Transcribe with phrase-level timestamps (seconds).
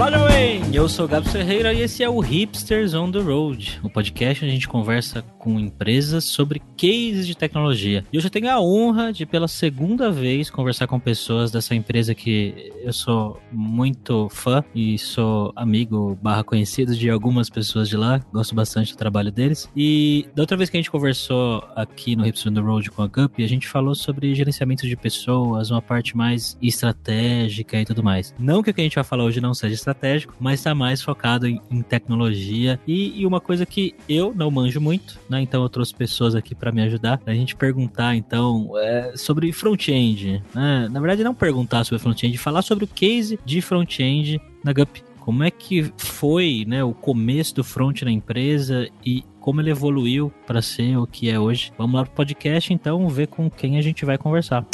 [0.00, 0.62] Olá, jovem!
[0.72, 4.42] Eu sou o Gabs Ferreira e esse é o Hipsters on the Road, o podcast
[4.42, 8.04] onde a gente conversa com empresas sobre cases de tecnologia.
[8.12, 12.14] E hoje eu tenho a honra de, pela segunda vez, conversar com pessoas dessa empresa
[12.14, 18.20] que eu sou muito fã e sou amigo barra conhecido de algumas pessoas de lá.
[18.32, 19.68] Gosto bastante do trabalho deles.
[19.76, 23.02] E da outra vez que a gente conversou aqui no Hipsters on the Road com
[23.02, 28.02] a Gup, a gente falou sobre gerenciamento de pessoas, uma parte mais estratégica e tudo
[28.02, 28.32] mais.
[28.38, 31.02] Não que o que a gente vai falar hoje não seja estratégico, mas está mais
[31.02, 35.40] focado em, em tecnologia e, e, uma coisa que eu não manjo muito, né?
[35.40, 40.42] Então eu trouxe pessoas aqui para me ajudar, pra gente perguntar então é, sobre front-end,
[40.54, 40.88] né?
[40.90, 44.98] Na verdade não perguntar sobre front-end, falar sobre o case de front-end na Gup.
[45.18, 50.32] Como é que foi, né, o começo do front na empresa e como ele evoluiu
[50.46, 51.72] para ser o que é hoje?
[51.76, 54.66] Vamos lá pro podcast então ver com quem a gente vai conversar.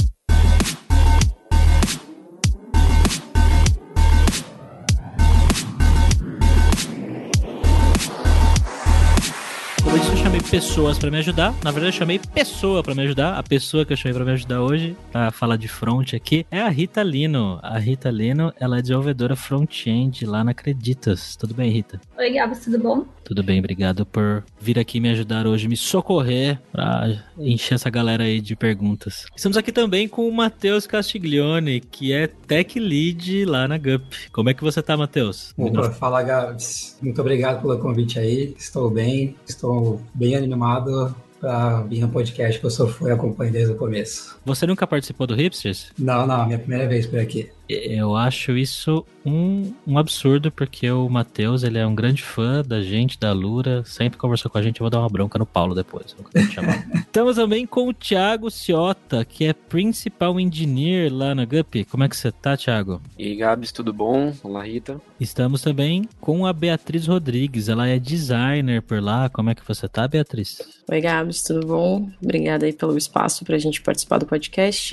[10.56, 11.52] Pessoas para me ajudar.
[11.62, 13.38] Na verdade, eu chamei pessoa para me ajudar.
[13.38, 16.62] A pessoa que eu chamei para me ajudar hoje, para falar de front aqui, é
[16.62, 17.58] a Rita Lino.
[17.62, 21.36] A Rita Lino, ela é desenvolvedora front-end lá na Acreditas.
[21.36, 22.00] Tudo bem, Rita?
[22.16, 23.04] Oi, Gabs, tudo bom?
[23.26, 28.22] Tudo bem, obrigado por vir aqui me ajudar hoje, me socorrer para encher essa galera
[28.22, 29.26] aí de perguntas.
[29.34, 34.30] Estamos aqui também com o Matheus Castiglione, que é Tech Lead lá na GUP.
[34.30, 35.52] Como é que você tá, Matheus?
[35.58, 36.98] Opa, fala, Gabs.
[37.02, 38.54] Muito obrigado pelo convite aí.
[38.56, 43.72] Estou bem, estou bem animado para vir no podcast que eu só fui acompanhando desde
[43.72, 44.35] o começo.
[44.46, 45.92] Você nunca participou do Hipsters?
[45.98, 47.50] Não, não, minha primeira vez por aqui.
[47.68, 52.80] Eu acho isso um, um absurdo, porque o Matheus, ele é um grande fã da
[52.80, 55.74] gente, da Lura, sempre conversou com a gente, eu vou dar uma bronca no Paulo
[55.74, 56.14] depois.
[56.94, 61.84] Estamos também com o Thiago Ciota, que é Principal Engineer lá na GUP.
[61.86, 63.02] Como é que você tá, Thiago?
[63.18, 64.32] E aí, Gabs, tudo bom?
[64.44, 65.00] Olá, Rita.
[65.18, 69.28] Estamos também com a Beatriz Rodrigues, ela é designer por lá.
[69.28, 70.60] Como é que você tá, Beatriz?
[70.88, 72.08] Oi, Gabs, tudo bom?
[72.22, 74.35] Obrigada aí pelo espaço pra gente participar do podcast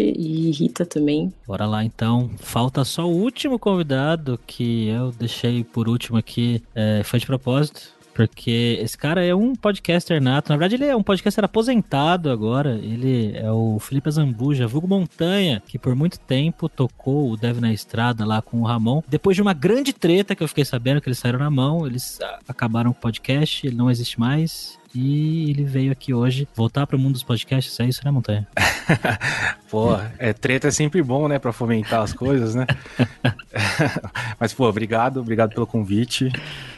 [0.03, 1.33] e Rita também.
[1.47, 2.29] Bora lá então.
[2.37, 6.61] Falta só o último convidado que eu deixei por último aqui.
[6.75, 7.93] É, foi de propósito.
[8.13, 10.49] Porque esse cara é um podcaster nato.
[10.49, 12.75] Na verdade, ele é um podcaster aposentado agora.
[12.75, 17.73] Ele é o Felipe Zambuja, vulgo Montanha, que por muito tempo tocou o Deve na
[17.73, 19.01] Estrada lá com o Ramon.
[19.07, 22.19] Depois de uma grande treta que eu fiquei sabendo que eles saíram na mão, eles
[22.47, 24.77] acabaram o podcast, ele não existe mais.
[24.95, 28.47] E ele veio aqui hoje voltar para o mundo dos podcasts, é isso, né, Montanha?
[29.69, 32.67] pô, é, treta é sempre bom, né, para fomentar as coisas, né?
[34.39, 36.31] Mas, pô, obrigado, obrigado pelo convite.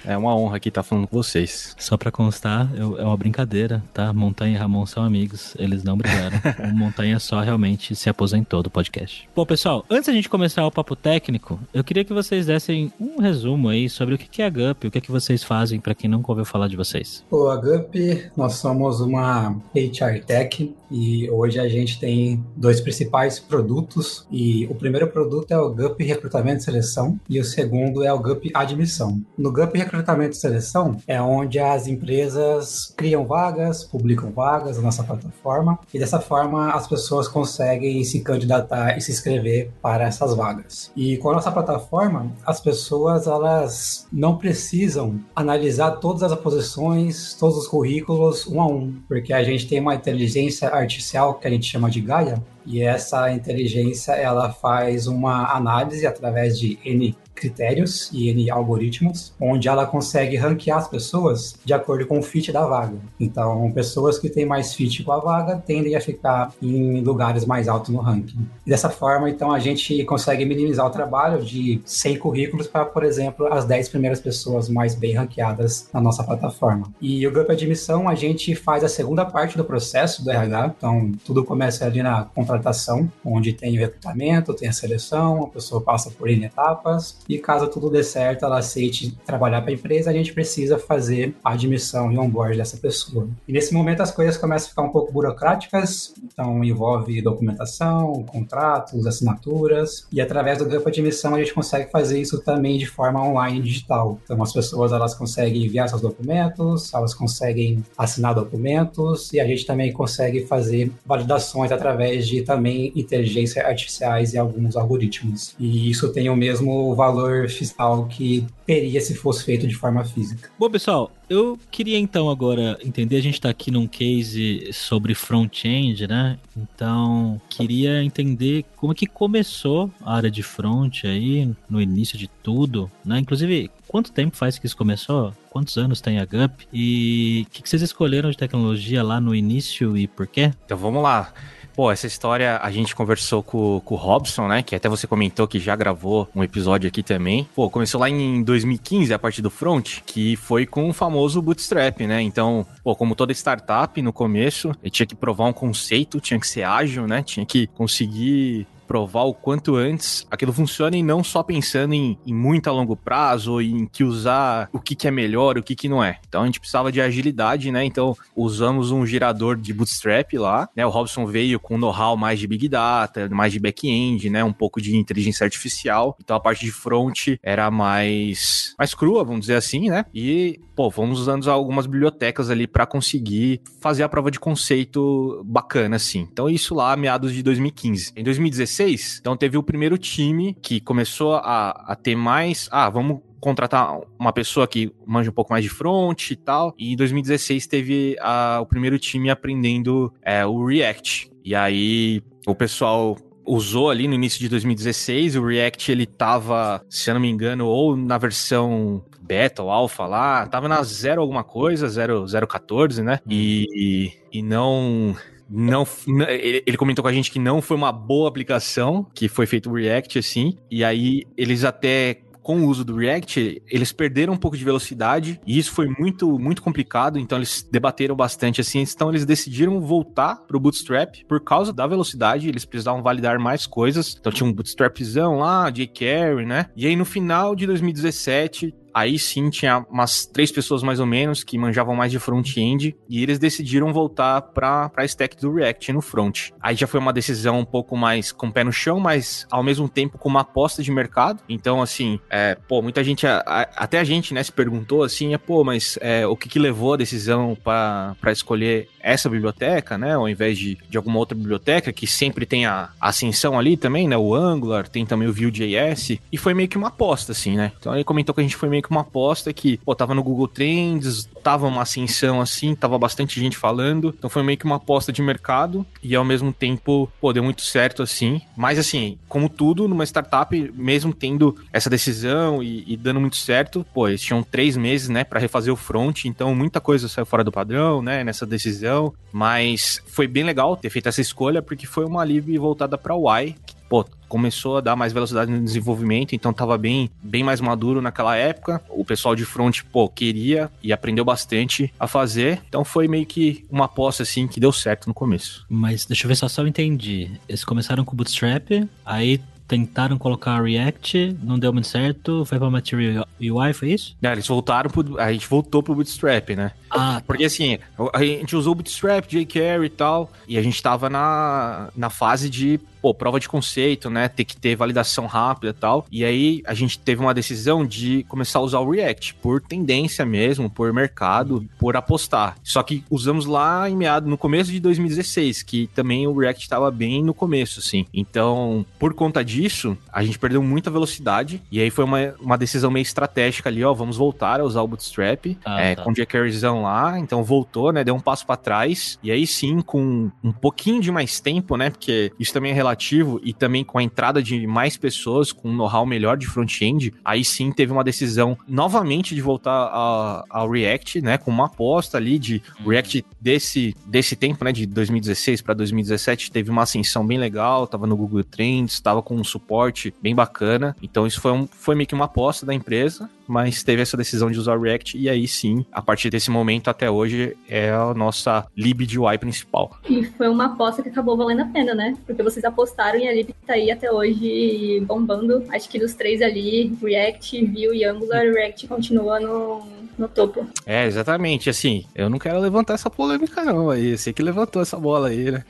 [0.06, 1.76] É uma honra aqui estar falando com vocês.
[1.78, 4.14] Só para constar, eu, é uma brincadeira, tá?
[4.14, 6.38] Montanha e Ramon são amigos, eles não brigaram.
[6.72, 9.28] o Montanha só realmente se aposentou do podcast.
[9.36, 13.20] Bom, pessoal, antes da gente começar o papo técnico, eu queria que vocês dessem um
[13.20, 15.96] resumo aí sobre o que é a GUP, o que é que vocês fazem para
[15.96, 17.26] quem nunca ouviu falar de vocês.
[17.30, 18.05] Pô, a GUP
[18.36, 24.76] nós somos uma HR Tech e hoje a gente tem dois principais produtos e o
[24.76, 29.22] primeiro produto é o GUP Recrutamento e Seleção e o segundo é o GUP Admissão.
[29.38, 35.04] No GUP Recrutamento e Seleção é onde as empresas criam vagas, publicam vagas na nossa
[35.04, 40.92] plataforma e dessa forma as pessoas conseguem se candidatar e se inscrever para essas vagas.
[40.96, 47.58] E com a nossa plataforma, as pessoas elas não precisam analisar todas as posições, todos
[47.58, 51.66] os currículos um a um, porque a gente tem uma inteligência artificial que a gente
[51.66, 58.30] chama de Gaia, e essa inteligência ela faz uma análise através de N critérios e
[58.30, 62.98] N algoritmos, onde ela consegue ranquear as pessoas de acordo com o fit da vaga.
[63.20, 67.68] Então, pessoas que têm mais fit com a vaga tendem a ficar em lugares mais
[67.68, 68.48] altos no ranking.
[68.66, 73.52] Dessa forma, então, a gente consegue minimizar o trabalho de 100 currículos para, por exemplo,
[73.52, 76.88] as 10 primeiras pessoas mais bem ranqueadas na nossa plataforma.
[77.02, 80.74] E o grupo de admissão, a gente faz a segunda parte do processo do RH.
[80.78, 85.82] Então, tudo começa ali na contratação, onde tem o recrutamento, tem a seleção, a pessoa
[85.82, 90.10] passa por N etapas, e caso tudo dê certo, ela aceite trabalhar para a empresa,
[90.10, 93.28] a gente precisa fazer a admissão e onboard dessa pessoa.
[93.48, 99.08] E nesse momento as coisas começam a ficar um pouco burocráticas, então envolve documentação, contratos,
[99.08, 103.22] assinaturas, e através do grupo de admissão a gente consegue fazer isso também de forma
[103.22, 104.20] online digital.
[104.24, 109.66] Então as pessoas elas conseguem enviar seus documentos, elas conseguem assinar documentos e a gente
[109.66, 115.56] também consegue fazer validações através de também inteligência artificiais e alguns algoritmos.
[115.60, 120.04] E isso tem o mesmo valor valor fiscal que teria se fosse feito de forma
[120.04, 120.50] física.
[120.60, 126.08] Bom, pessoal, Eu queria então agora entender, a gente está aqui num case sobre front-end,
[126.08, 126.38] né?
[126.56, 132.28] Então, queria entender como é que começou a área de front aí, no início de
[132.44, 133.18] tudo, né?
[133.18, 135.34] Inclusive, quanto tempo faz que isso começou?
[135.50, 136.68] Quantos anos tem a GUP?
[136.72, 140.52] E o que, que vocês escolheram de tecnologia lá no início e por quê?
[140.66, 141.34] Então vamos lá.
[141.76, 144.64] Pô, essa história a gente conversou com, com o Robson, né?
[144.64, 147.50] Que até você comentou que já gravou um episódio aqui também.
[147.54, 152.00] Pô, começou lá em 2015 a parte do front, que foi com o famoso bootstrap,
[152.08, 152.22] né?
[152.22, 156.48] Então, pô, como toda startup no começo, ele tinha que provar um conceito, tinha que
[156.48, 157.22] ser ágil, né?
[157.22, 162.34] Tinha que conseguir provar o quanto antes aquilo funciona e não só pensando em, em
[162.34, 165.90] muito a longo prazo em que usar o que, que é melhor, o que, que
[165.90, 166.20] não é.
[166.28, 167.84] Então a gente precisava de agilidade, né?
[167.84, 170.86] Então usamos um gerador de bootstrap lá, né?
[170.86, 174.44] O Robson veio com know-how mais de Big Data, mais de back-end, né?
[174.44, 176.16] Um pouco de inteligência artificial.
[176.22, 180.06] Então a parte de front era mais, mais crua, vamos dizer assim, né?
[180.14, 185.96] E, pô, fomos usando algumas bibliotecas ali para conseguir fazer a prova de conceito bacana,
[185.96, 186.28] assim.
[186.32, 188.14] Então isso lá, meados de 2015.
[188.16, 192.68] Em 2016, 2016, então teve o primeiro time que começou a, a ter mais.
[192.72, 196.74] Ah, vamos contratar uma pessoa que manja um pouco mais de front e tal.
[196.78, 201.30] E em 2016 teve a, o primeiro time aprendendo é, o React.
[201.44, 205.36] E aí o pessoal usou ali no início de 2016.
[205.36, 210.06] O React ele tava, se eu não me engano, ou na versão beta ou alpha
[210.06, 213.20] lá, tava na zero alguma coisa, 0.14, né?
[213.30, 215.16] E, e não
[215.48, 215.86] não
[216.28, 219.76] ele comentou com a gente que não foi uma boa aplicação que foi feito o
[219.76, 224.56] React assim e aí eles até com o uso do React, eles perderam um pouco
[224.56, 227.18] de velocidade e isso foi muito, muito complicado.
[227.18, 228.84] Então eles debateram bastante assim.
[228.84, 232.48] Então eles decidiram voltar para o Bootstrap por causa da velocidade.
[232.48, 234.16] Eles precisavam validar mais coisas.
[234.20, 236.68] Então tinha um Bootstrapzão lá, jQuery, né?
[236.76, 241.44] E aí no final de 2017 Aí sim tinha umas três pessoas mais ou menos
[241.44, 246.02] que manjavam mais de front-end e eles decidiram voltar para a stack do React no
[246.02, 246.52] front.
[246.62, 249.62] Aí já foi uma decisão um pouco mais com o pé no chão, mas ao
[249.62, 251.42] mesmo tempo com uma aposta de mercado.
[251.50, 255.34] Então, assim, é, pô, muita gente, a, a, até a gente, né, se perguntou assim,
[255.34, 260.16] é, pô, mas é, o que, que levou a decisão para escolher essa biblioteca, né,
[260.16, 264.08] ao invés de, de alguma outra biblioteca que sempre tem a, a ascensão ali também,
[264.08, 267.74] né, o Angular, tem também o Vue.js, e foi meio que uma aposta, assim, né.
[267.78, 270.24] Então ele comentou que a gente foi meio que uma aposta que, pô, tava no
[270.24, 274.14] Google Trends, tava uma ascensão assim, tava bastante gente falando.
[274.18, 277.62] Então foi meio que uma aposta de mercado e ao mesmo tempo, pô, deu muito
[277.62, 278.42] certo assim.
[278.56, 283.86] Mas assim, como tudo, numa startup, mesmo tendo essa decisão e, e dando muito certo,
[283.94, 287.44] pô, eles tinham três meses, né, para refazer o front, então muita coisa saiu fora
[287.44, 289.14] do padrão, né, nessa decisão.
[289.32, 293.30] Mas foi bem legal ter feito essa escolha porque foi uma lib voltada para o
[293.38, 297.62] Y, que pô, começou a dar mais velocidade no desenvolvimento, então tava bem, bem mais
[297.62, 298.82] maduro naquela época.
[298.90, 302.62] O pessoal de front, pô, queria e aprendeu bastante a fazer.
[302.68, 305.66] Então foi meio que uma aposta assim que deu certo no começo.
[305.70, 307.32] Mas deixa eu ver só se eu entendi.
[307.48, 308.72] Eles começaram com Bootstrap,
[309.06, 314.16] aí tentaram colocar React, não deu muito certo, foi pra Material UI, foi isso?
[314.22, 316.72] É, eles voltaram pro, a gente voltou pro Bootstrap, né?
[316.90, 317.24] Ah, tá.
[317.26, 317.78] porque assim,
[318.14, 322.50] a gente usou o Bootstrap, jQuery e tal, e a gente tava na, na fase
[322.50, 324.28] de pô, prova de conceito, né?
[324.28, 326.08] Ter que ter validação rápida e tal.
[326.12, 330.26] E aí a gente teve uma decisão de começar a usar o React por tendência
[330.26, 332.56] mesmo, por mercado, por apostar.
[332.64, 336.90] Só que usamos lá em meado no começo de 2016, que também o React estava
[336.90, 338.08] bem no começo, assim.
[338.12, 341.62] Então, por conta disso, a gente perdeu muita velocidade.
[341.72, 344.88] E aí foi uma, uma decisão meio estratégica ali, ó, vamos voltar a usar o
[344.88, 346.02] Bootstrap, ah, é, tá.
[346.02, 347.20] com o jQueryzão lá.
[347.20, 348.04] Então voltou, né?
[348.04, 349.20] Deu um passo para trás.
[349.22, 351.92] E aí sim, com um pouquinho de mais tempo, né?
[351.92, 355.70] Porque isso também é relativo relativo e também com a entrada de mais pessoas com
[355.70, 361.22] um know-how melhor de front-end, aí sim teve uma decisão novamente de voltar ao React,
[361.22, 362.62] né, com uma aposta ali de.
[362.86, 368.08] React desse, desse tempo, né, de 2016 para 2017, teve uma ascensão bem legal, tava
[368.08, 372.08] no Google Trends, tava com um suporte bem bacana, então isso foi, um, foi meio
[372.08, 375.48] que uma aposta da empresa, mas teve essa decisão de usar o React e aí
[375.48, 379.98] sim, a partir desse momento até hoje, é a nossa lib de UI principal.
[380.10, 382.16] E foi uma aposta que acabou valendo a pena, né?
[382.26, 385.64] Porque vocês apostaram e a lib tá aí até hoje bombando.
[385.70, 389.86] Acho que dos três ali, React, Vue e Angular, React continua no,
[390.18, 390.68] no topo.
[390.86, 391.70] É, exatamente.
[391.70, 394.18] Assim, eu não quero levantar essa polêmica não aí.
[394.18, 395.64] Você que levantou essa bola aí, né?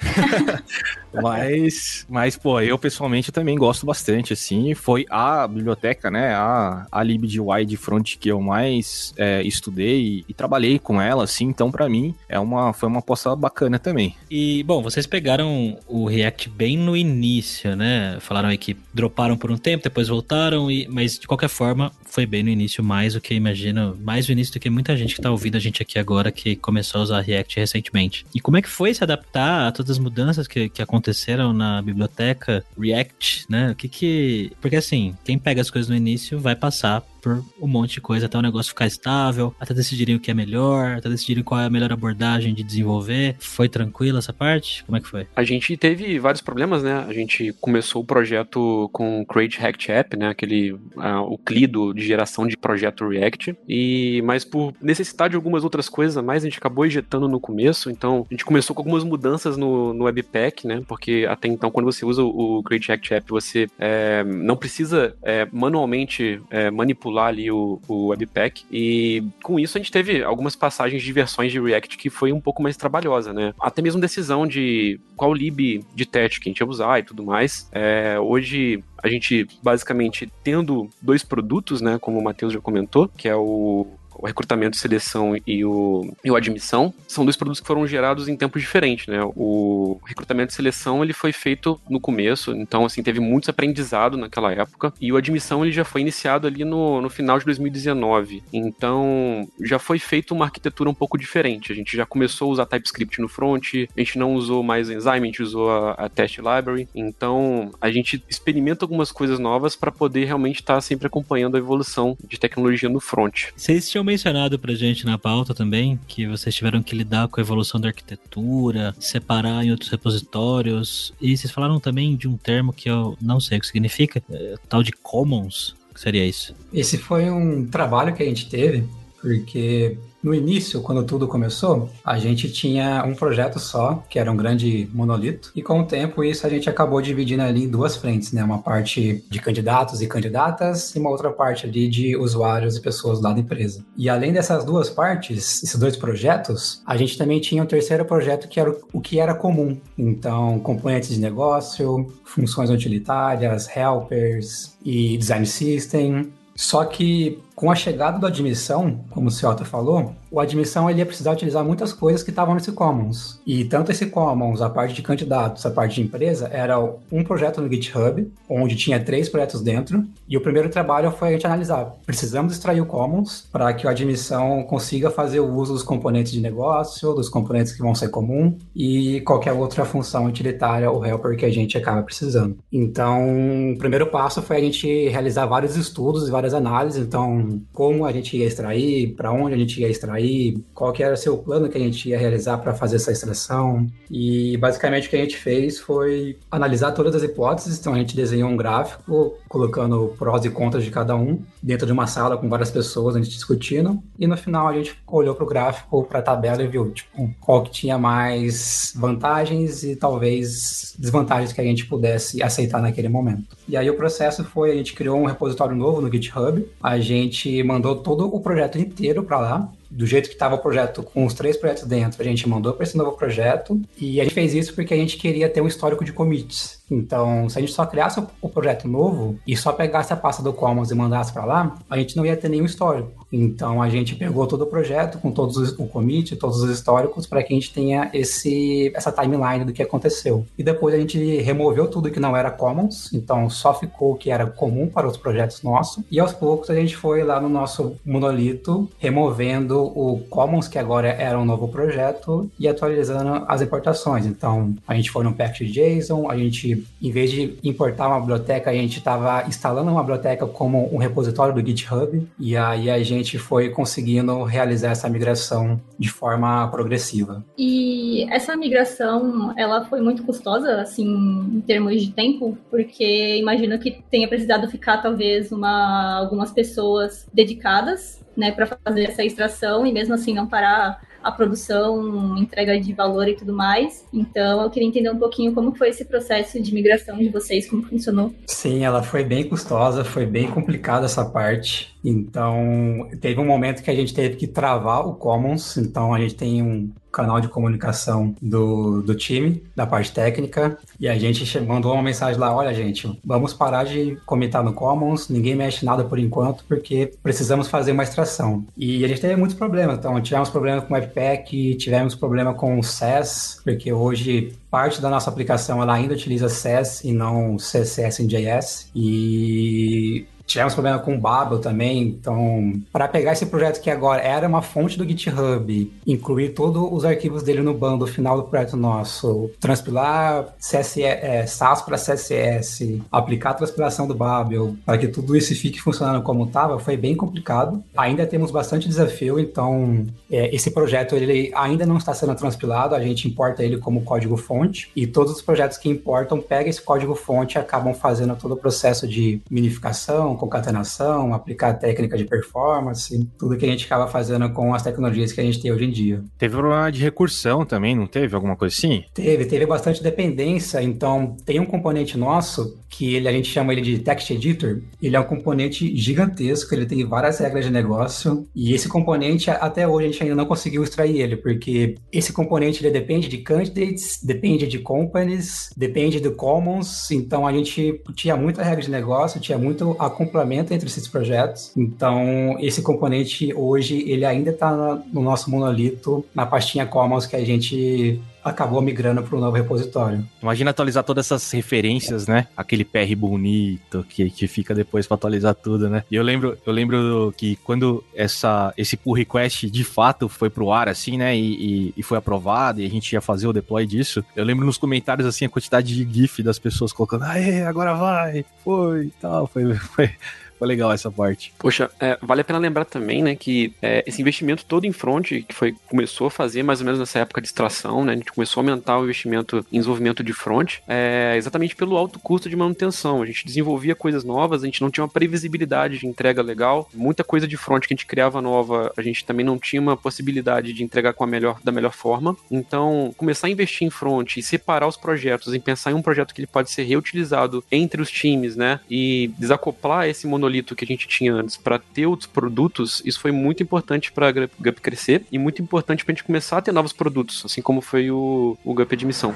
[1.14, 4.74] mas, mas, pô, eu pessoalmente também gosto bastante, assim.
[4.74, 6.34] Foi a biblioteca, né?
[6.34, 10.80] A, a lib de UI de front que eu mais é, estudei e, e, trabalhei
[10.80, 11.46] com ela, assim.
[11.46, 14.16] Então, para mim, é uma, foi uma aposta bacana também.
[14.30, 18.18] E, bom, vocês pegaram o React bem no início, né?
[18.20, 22.26] Falaram aí que droparam por um tempo, depois voltaram, e, mas de qualquer forma, foi
[22.26, 25.22] bem no início, mais do que imagino, mais no início do que muita gente que
[25.22, 28.26] tá ouvindo a gente aqui agora que começou a usar React recentemente.
[28.34, 31.82] E como é que foi se adaptar a todas as mudanças que, que aconteceram na
[31.82, 33.72] biblioteca React, né?
[33.72, 34.52] O que que...
[34.62, 38.28] Porque assim, quem pega as coisas no início vai passar por um monte de coisa
[38.28, 41.66] até o negócio ficar estável, até decidirem o que é melhor, até decidirem qual é
[41.66, 43.36] a melhor abordagem de desenvolver.
[43.40, 44.84] Foi tranquila essa parte?
[44.86, 45.26] Como é que foi?
[45.36, 47.04] A gente teve vários problemas, né?
[47.08, 50.28] A gente começou o projeto com o Create React App, né?
[50.28, 53.56] Aquele uh, o Clido de geração de projeto React.
[53.68, 57.40] E mas por necessidade de algumas outras coisas a mais, a gente acabou injetando no
[57.40, 57.90] começo.
[57.90, 60.84] Então a gente começou com algumas mudanças no, no Webpack, né?
[60.88, 65.48] Porque até então quando você usa o Create React App, você é, não precisa é,
[65.52, 68.66] manualmente é, manipular manipular ali o, o Webpack.
[68.72, 72.42] E com isso a gente teve algumas passagens de versões de React que foi um
[72.42, 73.54] pouco mais trabalhosa, né?
[73.60, 77.24] Até mesmo decisão de qual lib de teste que a gente ia usar e tudo
[77.24, 77.70] mais.
[77.72, 83.30] É, hoje a gente basicamente tendo dois produtos, né, como o Matheus já comentou, que
[83.30, 87.86] é o o recrutamento, seleção e o, e o admissão, são dois produtos que foram
[87.86, 89.20] gerados em tempos diferentes, né?
[89.36, 94.52] O recrutamento e seleção, ele foi feito no começo, então, assim, teve muitos aprendizado naquela
[94.52, 99.48] época, e o admissão, ele já foi iniciado ali no, no final de 2019, então,
[99.62, 103.20] já foi feita uma arquitetura um pouco diferente, a gente já começou a usar TypeScript
[103.20, 106.88] no front, a gente não usou mais Enzyme, a gente usou a, a Test Library,
[106.96, 111.60] então, a gente experimenta algumas coisas novas para poder realmente estar tá sempre acompanhando a
[111.60, 113.48] evolução de tecnologia no front.
[113.56, 117.44] Vocês tinham mencionado pra gente na pauta também que vocês tiveram que lidar com a
[117.44, 121.14] evolução da arquitetura, separar em outros repositórios.
[121.20, 124.56] E vocês falaram também de um termo que eu não sei o que significa, é,
[124.70, 125.76] tal de commons.
[125.90, 126.56] O que seria isso?
[126.72, 128.88] Esse foi um trabalho que a gente teve,
[129.26, 134.38] porque no início, quando tudo começou, a gente tinha um projeto só, que era um
[134.38, 138.32] grande monolito, e com o tempo isso a gente acabou dividindo ali em duas frentes,
[138.32, 138.44] né?
[138.44, 143.20] Uma parte de candidatos e candidatas e uma outra parte ali de usuários e pessoas
[143.20, 143.84] lá da empresa.
[143.98, 148.48] E além dessas duas partes, esses dois projetos, a gente também tinha um terceiro projeto
[148.48, 149.76] que era o que era comum.
[149.98, 156.32] Então, componentes de negócio, funções utilitárias, helpers e design system.
[156.56, 161.06] Só que com a chegada do admissão, como o Ciota falou, o admissão ele ia
[161.06, 163.40] precisar utilizar muitas coisas que estavam nesse Commons.
[163.48, 166.78] E tanto esse Commons, a parte de candidatos, a parte de empresa, era
[167.10, 170.04] um projeto no GitHub, onde tinha três projetos dentro.
[170.28, 171.96] E o primeiro trabalho foi a gente analisar.
[172.06, 176.42] Precisamos extrair o Commons para que o admissão consiga fazer o uso dos componentes de
[176.42, 181.46] negócio, dos componentes que vão ser comum e qualquer outra função utilitária ou helper que
[181.46, 182.58] a gente acaba precisando.
[182.70, 187.06] Então, o primeiro passo foi a gente realizar vários estudos e várias análises.
[187.06, 191.14] Então, como a gente ia extrair, para onde a gente ia extrair, qual que era
[191.14, 193.88] o seu plano que a gente ia realizar para fazer essa extração.
[194.10, 197.80] E basicamente o que a gente fez foi analisar todas as hipóteses.
[197.80, 201.92] Então a gente desenhou um gráfico colocando prós e contras de cada um dentro de
[201.92, 204.02] uma sala com várias pessoas a gente discutindo.
[204.18, 207.30] E no final a gente olhou para o gráfico, para a tabela e viu tipo,
[207.40, 213.56] qual que tinha mais vantagens e talvez desvantagens que a gente pudesse aceitar naquele momento.
[213.68, 216.66] E aí o processo foi a gente criou um repositório novo no GitHub.
[216.82, 220.60] A gente gente mandou todo o projeto inteiro para lá do jeito que estava o
[220.60, 224.24] projeto, com os três projetos dentro, a gente mandou para esse novo projeto e a
[224.24, 226.84] gente fez isso porque a gente queria ter um histórico de commits.
[226.92, 230.54] Então, se a gente só criasse o projeto novo e só pegasse a pasta do
[230.54, 233.26] Commons e mandasse para lá, a gente não ia ter nenhum histórico.
[233.32, 237.26] Então, a gente pegou todo o projeto com todos os, o commit, todos os históricos,
[237.26, 240.46] para que a gente tenha esse, essa timeline do que aconteceu.
[240.58, 244.30] E depois a gente removeu tudo que não era Commons, então só ficou o que
[244.30, 246.04] era comum para os projetos nossos.
[246.12, 251.10] E aos poucos a gente foi lá no nosso monolito, removendo o Commons, que agora
[251.10, 254.26] era um novo projeto, e atualizando as importações.
[254.26, 258.70] Então, a gente foi no package JSON, a gente, em vez de importar uma biblioteca,
[258.70, 263.38] a gente estava instalando uma biblioteca como um repositório do GitHub, e aí a gente
[263.38, 267.44] foi conseguindo realizar essa migração de forma progressiva.
[267.58, 274.04] E essa migração, ela foi muito custosa, assim, em termos de tempo, porque imagino que
[274.10, 280.14] tenha precisado ficar, talvez, uma, algumas pessoas dedicadas né, para fazer essa extração e mesmo
[280.14, 284.06] assim não parar a produção, entrega de valor e tudo mais.
[284.14, 287.82] Então, eu queria entender um pouquinho como foi esse processo de migração de vocês, como
[287.82, 288.32] funcionou.
[288.46, 291.96] Sim, ela foi bem custosa, foi bem complicada essa parte.
[292.04, 295.78] Então, teve um momento que a gente teve que travar o Commons.
[295.78, 301.08] Então, a gente tem um canal de comunicação do, do time, da parte técnica, e
[301.08, 305.56] a gente mandou uma mensagem lá: olha, gente, vamos parar de comentar no Commons, ninguém
[305.56, 308.66] mexe nada por enquanto, porque precisamos fazer uma extração.
[308.78, 309.98] E a gente teve muitos problemas.
[309.98, 315.10] Então, tivemos problema com o Webpack, tivemos problema com o SES, porque hoje parte da
[315.10, 318.90] nossa aplicação ela ainda utiliza SES e não CSS em JS.
[318.94, 322.04] E tivemos problema com o Babel também.
[322.04, 327.06] Então, para pegar esse projeto que agora era uma fonte do GitHub, incluir todos os
[327.06, 333.52] arquivos dele no bando final do projeto nosso, transpilar CSS, é, SAS para CSS, aplicar
[333.52, 337.84] a transpilação do Babel, para que tudo isso fique funcionando como estava, foi bem complicado.
[337.96, 343.00] Ainda temos bastante desafio, então é, esse projeto ele ainda não está sendo transpilado, a
[343.00, 347.16] gente importa ele como código fonte e todos os projetos que importam pegam esse código
[347.16, 353.58] fonte e acabam fazendo todo o processo de minificação, concatenação, aplicar técnica de performance, tudo
[353.58, 356.24] que a gente acaba fazendo com as tecnologias que a gente tem hoje em dia.
[356.38, 358.36] Teve problema de recursão também, não teve?
[358.36, 359.04] Alguma coisa assim?
[359.14, 360.82] Teve, teve bastante dependência.
[360.82, 364.82] Então, tem um componente nosso que ele, a gente chama ele de Text Editor.
[365.02, 368.48] Ele é um componente gigantesco, ele tem várias regras de negócio.
[368.56, 372.82] E esse componente, até hoje, a gente ainda não conseguiu extrair ele, porque esse componente
[372.82, 377.12] ele depende de candidates, depende de companies, depende do commons.
[377.12, 381.72] Então, a gente tinha muita regra de negócio, tinha muito acoplamento entre esses projetos.
[381.76, 387.46] Então, esse componente hoje, ele ainda está no nosso monolito, na pastinha commons que a
[387.46, 390.24] gente acabou migrando para o novo repositório.
[390.40, 392.48] Imagina atualizar todas essas referências, né?
[392.56, 396.04] Aquele PR bonito que, que fica depois para atualizar tudo, né?
[396.12, 400.72] E eu lembro, eu lembro que quando essa, esse pull request de fato foi pro
[400.72, 401.36] ar, assim, né?
[401.36, 404.64] E, e, e, foi aprovado e a gente ia fazer o deploy disso, eu lembro
[404.64, 409.14] nos comentários, assim, a quantidade de GIF das pessoas colocando, aê, agora vai, foi e
[409.20, 409.48] tal.
[409.48, 410.12] Foi, foi,
[410.58, 411.54] foi legal essa parte.
[411.58, 415.28] Poxa, é, vale a pena lembrar também, né, que é, esse investimento todo em front,
[415.28, 418.32] que foi, começou a fazer mais ou menos nessa época de extração, né, a gente
[418.32, 422.56] começou a aumentar o investimento em desenvolvimento de front, é, exatamente pelo alto custo de
[422.56, 423.22] manutenção.
[423.22, 427.24] A gente desenvolvia coisas novas, a gente não tinha uma previsibilidade de entrega legal, muita
[427.24, 430.74] coisa de front que a gente criava nova, a gente também não tinha uma possibilidade
[430.74, 432.36] de entregar com a melhor, da melhor forma.
[432.50, 436.34] Então, começar a investir em front e separar os projetos, em pensar em um projeto
[436.34, 440.86] que ele pode ser reutilizado entre os times, né, e desacoplar esse monolito monolito que
[440.86, 444.80] a gente tinha antes para ter outros produtos, isso foi muito importante para a Gup
[444.82, 448.12] crescer e muito importante para a gente começar a ter novos produtos, assim como foi
[448.12, 449.34] o, o Gup Admissão.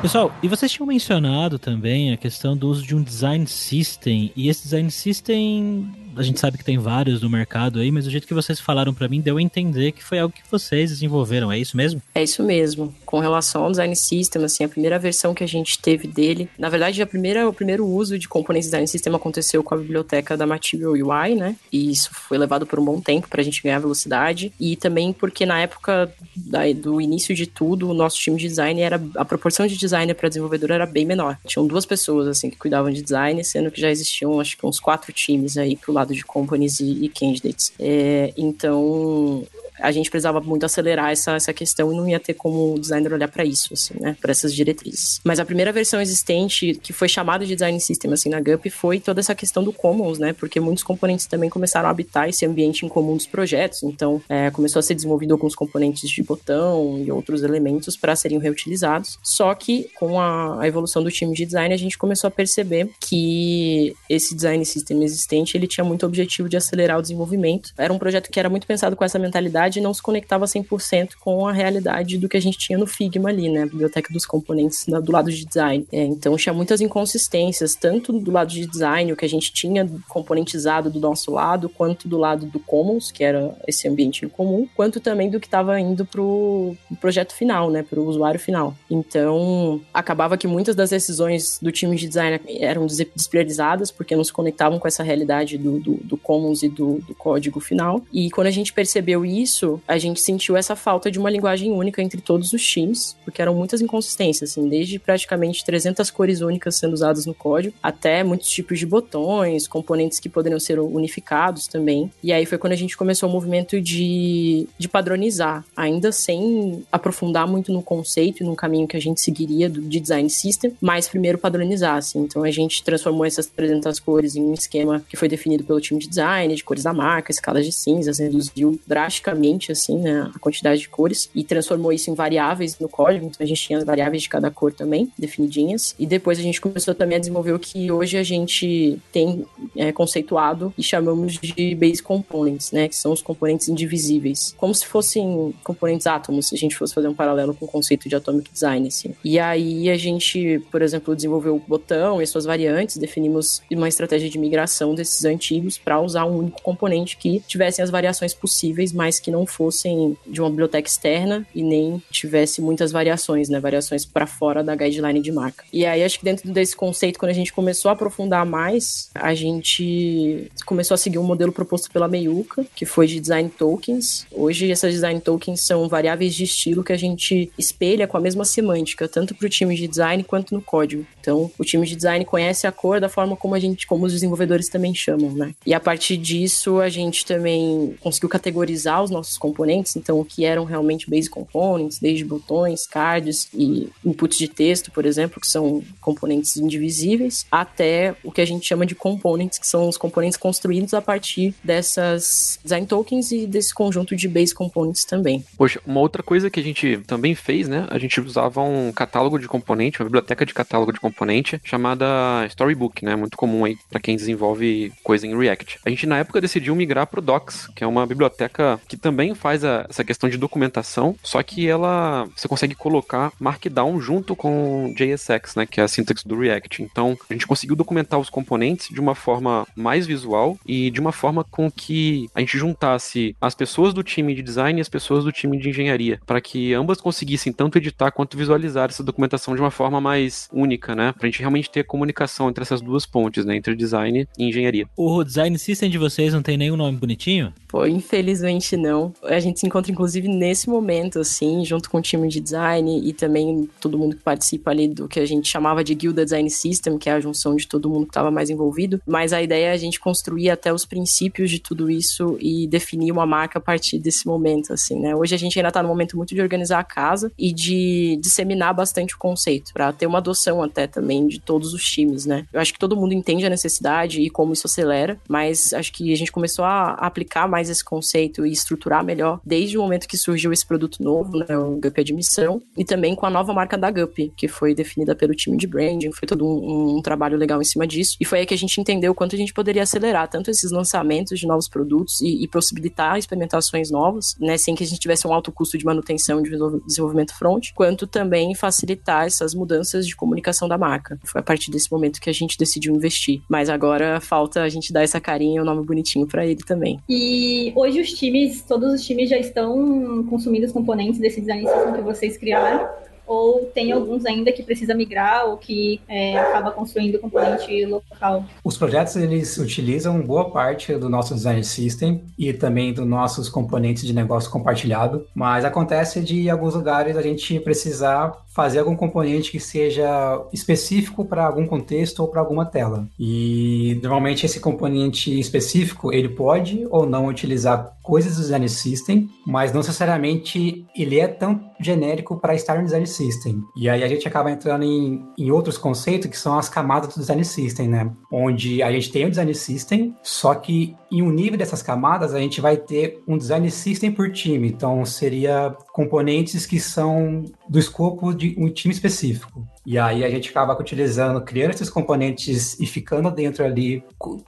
[0.00, 4.48] Pessoal, e vocês tinham mencionado também a questão do uso de um design system, e
[4.48, 8.26] esse design system a gente sabe que tem vários no mercado aí, mas o jeito
[8.26, 11.58] que vocês falaram para mim deu a entender que foi algo que vocês desenvolveram, é
[11.58, 12.02] isso mesmo?
[12.14, 12.94] É isso mesmo.
[13.04, 16.68] Com relação ao design system, assim, a primeira versão que a gente teve dele, na
[16.68, 20.46] verdade, a primeira, o primeiro uso de componentes design system aconteceu com a biblioteca da
[20.46, 21.56] Material UI, né?
[21.72, 25.12] E isso foi levado por um bom tempo para a gente ganhar velocidade e também
[25.12, 29.24] porque na época da, do início de tudo, o nosso time de design era a
[29.24, 31.38] proporção de designer para desenvolvedor era bem menor.
[31.46, 34.80] Tinham duas pessoas assim que cuidavam de design, sendo que já existiam acho que uns
[34.80, 37.72] quatro times aí pro lado lado de companies e, e candidates.
[37.78, 39.44] É, então,
[39.80, 43.12] a gente precisava muito acelerar essa, essa questão e não ia ter como o designer
[43.12, 44.16] olhar para isso, assim, né?
[44.20, 45.20] Para essas diretrizes.
[45.24, 49.00] Mas a primeira versão existente, que foi chamada de design system, assim, na GUP, foi
[49.00, 50.32] toda essa questão do commons, né?
[50.32, 53.82] Porque muitos componentes também começaram a habitar esse ambiente em comum dos projetos.
[53.82, 58.38] Então, é, começou a ser desenvolvido alguns componentes de botão e outros elementos para serem
[58.38, 59.18] reutilizados.
[59.22, 62.90] Só que, com a, a evolução do time de design, a gente começou a perceber
[63.00, 67.72] que esse design system existente, ele tinha muito objetivo de acelerar o desenvolvimento.
[67.76, 71.14] Era um projeto que era muito pensado com essa mentalidade realidade não se conectava 100%
[71.20, 73.62] com a realidade do que a gente tinha no Figma ali, né?
[73.62, 75.86] A biblioteca dos componentes do lado de design.
[75.92, 79.88] É, então tinha muitas inconsistências, tanto do lado de design, o que a gente tinha
[80.08, 84.68] componentizado do nosso lado, quanto do lado do Commons, que era esse ambiente em comum,
[84.74, 87.82] quanto também do que estava indo pro projeto final, né?
[87.82, 88.74] Pro usuário final.
[88.90, 94.32] Então acabava que muitas das decisões do time de design eram despriorizadas, porque não se
[94.32, 98.02] conectavam com essa realidade do, do, do Commons e do, do código final.
[98.12, 101.72] E quando a gente percebeu isso, isso, a gente sentiu essa falta de uma linguagem
[101.72, 106.76] única entre todos os times, porque eram muitas inconsistências, assim, desde praticamente 300 cores únicas
[106.76, 112.10] sendo usadas no código, até muitos tipos de botões, componentes que poderiam ser unificados também.
[112.22, 117.46] E aí foi quando a gente começou o movimento de, de padronizar, ainda sem aprofundar
[117.46, 121.08] muito no conceito e no caminho que a gente seguiria do, de design system, mas
[121.08, 122.20] primeiro padronizar, assim.
[122.20, 126.00] Então a gente transformou essas 300 cores em um esquema que foi definido pelo time
[126.00, 130.80] de design, de cores da marca, escalas de cinzas, reduziu drasticamente assim, né, a quantidade
[130.80, 133.26] de cores e transformou isso em variáveis no código.
[133.26, 135.94] Então a gente tinha as variáveis de cada cor também definidinhas.
[135.98, 139.44] E depois a gente começou também a desenvolver o que hoje a gente tem
[139.76, 144.86] é, conceituado e chamamos de base components, né, que são os componentes indivisíveis, como se
[144.86, 148.50] fossem componentes átomos, se a gente fosse fazer um paralelo com o conceito de atomic
[148.52, 149.14] design, assim.
[149.24, 154.28] E aí a gente, por exemplo, desenvolveu o botão e suas variantes, definimos uma estratégia
[154.30, 159.20] de migração desses antigos para usar um único componente que tivessem as variações possíveis, mas
[159.20, 163.58] que não fossem de uma biblioteca externa e nem tivesse muitas variações, né?
[163.58, 165.64] Variações para fora da guideline de marca.
[165.72, 169.34] E aí acho que dentro desse conceito, quando a gente começou a aprofundar mais, a
[169.34, 174.26] gente começou a seguir um modelo proposto pela Meiuca, que foi de design tokens.
[174.30, 178.44] Hoje essas design tokens são variáveis de estilo que a gente espelha com a mesma
[178.44, 181.04] semântica, tanto para o time de design quanto no código.
[181.26, 184.12] Então, o time de design conhece a cor da forma como a gente, como os
[184.12, 185.52] desenvolvedores também chamam, né?
[185.66, 190.44] E a partir disso, a gente também conseguiu categorizar os nossos componentes, então o que
[190.44, 195.82] eram realmente base components, desde botões, cards e inputs de texto, por exemplo, que são
[196.00, 200.94] componentes indivisíveis, até o que a gente chama de components, que são os componentes construídos
[200.94, 205.44] a partir dessas design tokens e desse conjunto de base components também.
[205.58, 207.84] Poxa, uma outra coisa que a gente também fez, né?
[207.90, 213.02] A gente usava um catálogo de componente, uma biblioteca de catálogo de componente chamada Storybook,
[213.02, 213.16] né?
[213.16, 215.78] Muito comum aí para quem desenvolve coisa em React.
[215.84, 219.64] A gente na época decidiu migrar pro Docs, que é uma biblioteca que também faz
[219.64, 225.56] a, essa questão de documentação, só que ela você consegue colocar Markdown junto com JSX,
[225.56, 225.64] né?
[225.64, 226.82] Que é a sintaxe do React.
[226.82, 231.12] Então a gente conseguiu documentar os componentes de uma forma mais visual e de uma
[231.12, 235.24] forma com que a gente juntasse as pessoas do time de design e as pessoas
[235.24, 239.60] do time de engenharia, para que ambas conseguissem tanto editar quanto visualizar essa documentação de
[239.60, 241.05] uma forma mais única, né?
[241.12, 243.56] Pra gente realmente ter comunicação entre essas duas pontes, né?
[243.56, 244.88] Entre design e engenharia.
[244.96, 247.52] O design system de vocês não tem nenhum nome bonitinho?
[247.68, 249.12] Pô, infelizmente não.
[249.24, 253.12] A gente se encontra, inclusive, nesse momento, assim, junto com o time de design e
[253.12, 256.98] também todo mundo que participa ali do que a gente chamava de Guilda Design System,
[256.98, 259.00] que é a junção de todo mundo que estava mais envolvido.
[259.06, 263.12] Mas a ideia é a gente construir até os princípios de tudo isso e definir
[263.12, 265.14] uma marca a partir desse momento, assim, né?
[265.14, 268.74] Hoje a gente ainda tá no momento muito de organizar a casa e de disseminar
[268.74, 272.46] bastante o conceito, para ter uma adoção até também de todos os times, né?
[272.50, 276.10] Eu acho que todo mundo entende a necessidade e como isso acelera, mas acho que
[276.10, 280.16] a gente começou a aplicar mais esse conceito e estruturar melhor desde o momento que
[280.16, 283.90] surgiu esse produto novo, né, o Gup Admissão, e também com a nova marca da
[283.90, 287.64] Gup, que foi definida pelo time de branding, foi todo um, um trabalho legal em
[287.64, 290.28] cima disso, e foi aí que a gente entendeu o quanto a gente poderia acelerar
[290.28, 294.86] tanto esses lançamentos de novos produtos e, e possibilitar experimentações novas, né, sem que a
[294.86, 296.56] gente tivesse um alto custo de manutenção de
[296.86, 301.18] desenvolvimento front, quanto também facilitar essas mudanças de comunicação da marca.
[301.24, 303.42] Foi a partir desse momento que a gente decidiu investir.
[303.48, 306.62] Mas agora falta a gente dar essa carinha e o um nome bonitinho para ele
[306.62, 307.00] também.
[307.08, 311.94] E hoje os times, todos os times já estão consumindo os componentes desse design system
[311.94, 312.88] que vocês criaram?
[313.26, 318.44] ou tem alguns ainda que precisa migrar ou que é, acaba construindo componente local?
[318.62, 324.04] Os projetos eles utilizam boa parte do nosso design system e também dos nossos componentes
[324.04, 329.50] de negócio compartilhado, mas acontece de em alguns lugares a gente precisar fazer algum componente
[329.50, 333.06] que seja específico para algum contexto ou para alguma tela.
[333.20, 339.72] E normalmente esse componente específico ele pode ou não utilizar coisas do design system, mas
[339.72, 343.60] não necessariamente ele é tão genérico para estar no design system.
[343.76, 347.20] E aí a gente acaba entrando em, em outros conceitos que são as camadas do
[347.20, 348.10] design system, né?
[348.32, 352.38] Onde a gente tem o design system, só que em um nível dessas camadas a
[352.38, 354.68] gente vai ter um design system por time.
[354.68, 359.66] Então seria componentes que são do escopo de um time específico.
[359.86, 364.02] E aí a gente acaba utilizando, criando esses componentes e ficando dentro ali,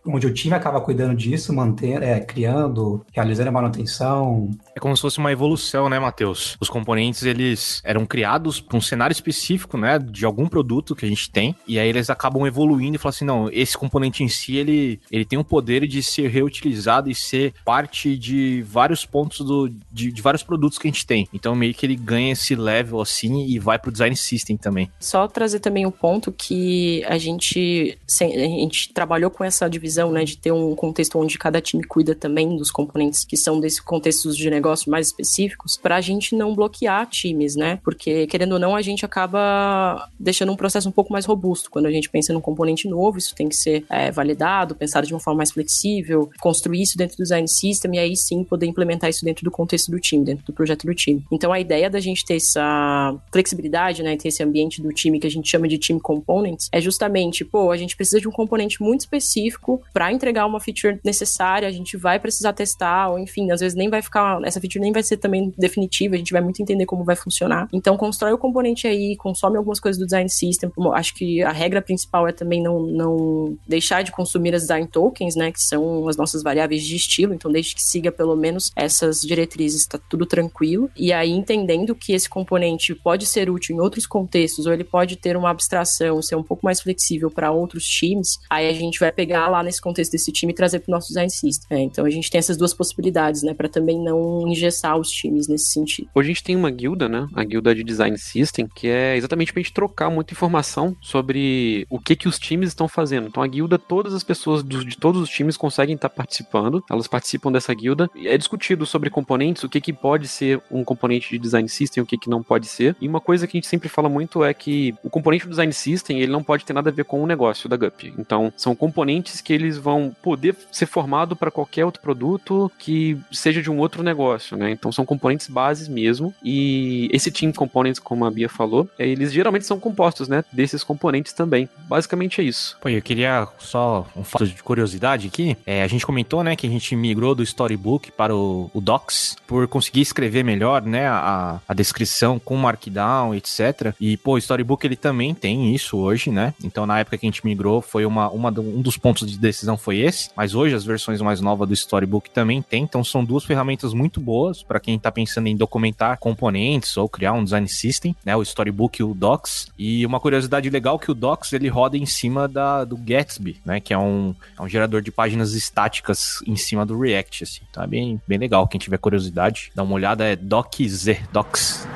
[0.04, 4.50] onde o time acaba cuidando disso, mantendo, é, criando, realizando a manutenção.
[4.74, 6.56] É como se fosse uma evolução, né, Matheus?
[6.60, 11.08] Os componentes, eles eram criados para um cenário específico, né, de algum produto que a
[11.08, 14.56] gente tem, e aí eles acabam evoluindo e falam assim, não, esse componente em si,
[14.56, 19.68] ele, ele tem o poder de ser reutilizado e ser parte de vários pontos do,
[19.92, 21.28] de, de vários produtos que a gente tem.
[21.32, 24.90] Então, meio que ele ganha esse level, assim, e vai pro design system também.
[24.98, 30.10] Só trazer também o um ponto que a gente, a gente trabalhou com essa divisão,
[30.10, 33.80] né, de ter um contexto onde cada time cuida também dos componentes que são desses
[33.80, 37.78] contextos de negócio mais específicos, para a gente não bloquear times, né?
[37.82, 41.70] Porque, querendo ou não, a gente acaba deixando um processo um pouco mais robusto.
[41.70, 45.12] Quando a gente pensa num componente novo, isso tem que ser é, validado, pensado de
[45.12, 49.10] uma forma mais flexível, construir isso dentro do design system e aí sim poder implementar
[49.10, 51.24] isso dentro do contexto do time, dentro do projeto do time.
[51.30, 55.26] Então, a ideia da gente ter essa flexibilidade, né, ter esse ambiente do time que
[55.26, 58.82] a gente chama de team components, é justamente, pô, a gente precisa de um componente
[58.82, 63.60] muito específico para entregar uma feature necessária, a gente vai precisar testar, ou enfim, às
[63.60, 66.62] vezes nem vai ficar, essa feature nem vai ser também definitiva, a gente vai muito
[66.62, 67.68] entender como vai funcionar.
[67.72, 70.70] Então, constrói o componente aí, consome algumas coisas do design system.
[70.94, 75.34] Acho que a regra principal é também não, não deixar de consumir as design tokens,
[75.34, 79.20] né, que são as nossas variáveis de estilo, então desde que siga pelo menos essas
[79.20, 80.90] diretrizes, tá tudo tranquilo.
[80.96, 85.07] E aí entendendo que esse componente pode ser útil em outros contextos, ou ele pode
[85.08, 89.00] pode ter uma abstração, ser um pouco mais flexível para outros times, aí a gente
[89.00, 91.78] vai pegar lá nesse contexto desse time e trazer para o nosso design system.
[91.78, 95.48] É, então a gente tem essas duas possibilidades, né, para também não engessar os times
[95.48, 96.10] nesse sentido.
[96.14, 99.52] Hoje a gente tem uma guilda, né, a guilda de design system, que é exatamente
[99.52, 103.28] para a gente trocar muita informação sobre o que que os times estão fazendo.
[103.28, 107.06] Então a guilda, todas as pessoas do, de todos os times conseguem estar participando, elas
[107.06, 111.38] participam dessa guilda é discutido sobre componentes, o que que pode ser um componente de
[111.38, 112.94] design system, o que que não pode ser.
[113.00, 115.72] E uma coisa que a gente sempre fala muito é que o componente do design
[115.72, 118.14] system, ele não pode ter nada a ver com o negócio da GUP.
[118.18, 123.62] Então, são componentes que eles vão poder ser formado para qualquer outro produto que seja
[123.62, 124.70] de um outro negócio, né?
[124.70, 126.34] Então, são componentes bases mesmo.
[126.42, 130.82] E esse team components, como a Bia falou, é, eles geralmente são compostos, né, desses
[130.82, 131.68] componentes também.
[131.88, 132.76] Basicamente é isso.
[132.80, 135.56] Pô, eu queria só um fato de curiosidade aqui.
[135.66, 139.36] É, a gente comentou, né, que a gente migrou do Storybook para o, o Docs
[139.46, 143.94] por conseguir escrever melhor, né, a, a descrição com Markdown, etc.
[144.00, 146.54] E, pô, o Storybook ele também tem isso hoje, né?
[146.62, 149.76] Então, na época que a gente migrou, foi uma, uma um dos pontos de decisão
[149.76, 150.30] foi esse.
[150.36, 152.82] Mas hoje as versões mais novas do Storybook também tem.
[152.82, 157.32] Então, são duas ferramentas muito boas para quem está pensando em documentar componentes ou criar
[157.32, 158.36] um design system, né?
[158.36, 159.68] O Storybook e o Docs.
[159.78, 163.80] E uma curiosidade legal que o Docs ele roda em cima da, do Gatsby, né?
[163.80, 167.60] Que é um, é um gerador de páginas estáticas em cima do React, assim.
[167.70, 168.66] Então é bem, bem legal.
[168.66, 171.86] Quem tiver curiosidade, dá uma olhada, é DocZ, Docs.